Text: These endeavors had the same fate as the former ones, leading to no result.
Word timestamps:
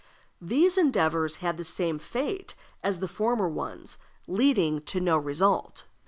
These 0.41 0.79
endeavors 0.79 1.35
had 1.45 1.57
the 1.57 1.63
same 1.63 1.99
fate 1.99 2.55
as 2.83 2.97
the 3.01 3.07
former 3.07 3.47
ones, 3.47 3.99
leading 4.25 4.81
to 4.85 4.99
no 4.99 5.15
result. 5.15 5.85